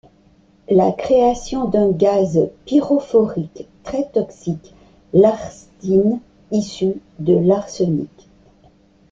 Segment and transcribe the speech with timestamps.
[0.67, 4.73] La création d'un gaz pyrophorique très toxique
[5.13, 8.09] l’arsine issu de l’arsenic.